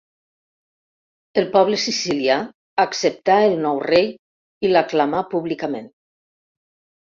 El 1.41 1.45
poble 1.55 1.77
sicilià 1.83 2.39
acceptà 2.85 3.37
el 3.51 3.55
nou 3.67 3.83
rei 3.85 4.11
i 4.69 4.75
l'aclamà 4.75 5.23
públicament. 5.37 5.89